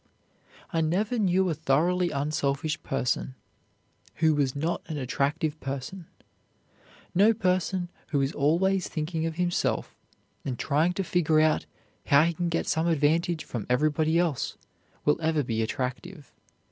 I 0.73 0.81
never 0.81 1.19
knew 1.19 1.47
a 1.47 1.53
thoroughly 1.53 2.09
unselfish 2.09 2.81
person 2.81 3.35
who 4.15 4.33
was 4.33 4.55
not 4.55 4.81
an 4.87 4.97
attractive 4.97 5.59
person. 5.59 6.07
No 7.13 7.35
person 7.35 7.91
who 8.07 8.19
is 8.19 8.33
always 8.33 8.87
thinking 8.87 9.27
of 9.27 9.35
himself 9.35 9.93
and 10.43 10.57
trying 10.57 10.93
to 10.93 11.03
figure 11.03 11.39
out 11.39 11.67
how 12.07 12.23
he 12.23 12.33
can 12.33 12.49
get 12.49 12.65
some 12.65 12.87
advantage 12.87 13.43
from 13.43 13.67
everybody 13.69 14.17
else 14.17 14.57
will 15.05 15.21
ever 15.21 15.43
be 15.43 15.61
attractive. 15.61 16.33